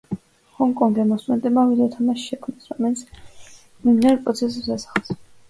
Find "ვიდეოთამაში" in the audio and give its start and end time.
1.73-2.23